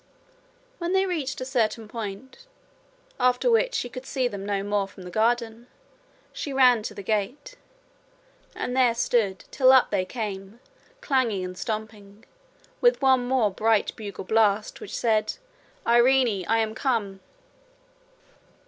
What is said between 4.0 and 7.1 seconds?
see them no more from the garden, she ran to the